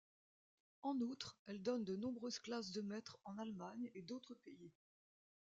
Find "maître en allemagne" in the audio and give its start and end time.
2.81-3.91